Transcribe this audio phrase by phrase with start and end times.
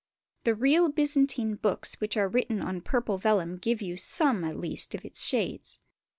[0.45, 4.95] The real Byzantine books which are written on purple vellum give you some, at least,
[4.95, 5.77] of its shades.